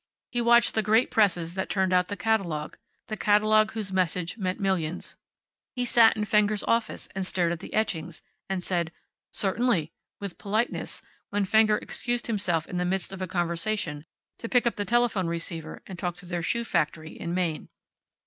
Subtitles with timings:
[0.31, 4.59] He watched the great presses that turned out the catalogue the catalogue whose message meant
[4.59, 5.15] millions;
[5.75, 8.91] he sat in Fenger's office and stared at the etchings, and said,
[9.31, 14.05] "Certainly," with politeness, when Fenger excused himself in the midst of a conversation
[14.39, 17.69] to pick up the telephone receiver and talk to their shoe factory in Maine.